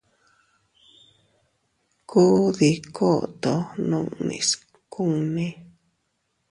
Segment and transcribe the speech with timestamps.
[2.09, 3.53] Kuu dii koto
[3.89, 4.49] nunnis
[4.93, 5.47] kunni.